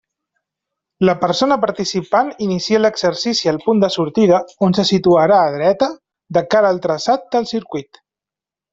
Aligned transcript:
La 1.09 1.13
persona 1.23 1.57
participant 1.65 2.31
inicia 2.47 2.81
l'exercici 2.87 3.53
al 3.53 3.61
punt 3.67 3.85
de 3.85 3.91
sortida, 3.99 4.41
on 4.69 4.77
se 4.81 4.89
situarà 4.95 5.45
dreta, 5.59 5.95
de 6.39 6.47
cara 6.57 6.73
al 6.75 6.85
traçat 6.91 7.33
del 7.39 7.51
circuit. 7.57 8.07